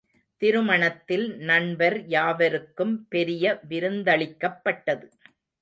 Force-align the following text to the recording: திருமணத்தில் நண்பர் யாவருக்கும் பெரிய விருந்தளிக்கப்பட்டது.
திருமணத்தில் 0.41 1.37
நண்பர் 1.41 2.07
யாவருக்கும் 2.07 3.07
பெரிய 3.09 3.59
விருந்தளிக்கப்பட்டது. 3.69 5.07